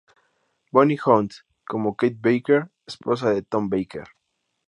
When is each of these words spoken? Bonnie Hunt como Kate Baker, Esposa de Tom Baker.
Bonnie 0.73 0.95
Hunt 1.05 1.45
como 1.63 1.95
Kate 1.95 2.17
Baker, 2.19 2.71
Esposa 2.87 3.29
de 3.31 3.43
Tom 3.43 3.69
Baker. 3.69 4.07